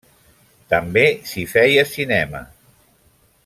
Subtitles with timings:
[0.73, 1.03] També
[1.33, 2.45] s'hi feia cinema.